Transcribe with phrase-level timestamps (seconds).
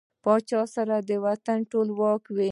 [0.23, 2.39] پاچا سره د وطن ټول واک وي.